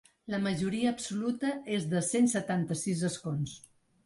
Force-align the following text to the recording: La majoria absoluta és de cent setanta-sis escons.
La 0.33 0.37
majoria 0.45 0.87
absoluta 0.93 1.51
és 1.75 1.85
de 1.93 2.01
cent 2.09 2.31
setanta-sis 2.33 3.05
escons. 3.13 3.55